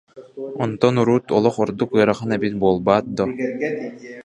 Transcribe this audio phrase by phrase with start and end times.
[0.65, 3.27] Оттон урут олох ордук ыарахан эбит буолбат дуо